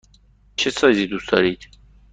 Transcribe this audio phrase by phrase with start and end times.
[0.55, 1.67] چه سایزی دوست دارید؟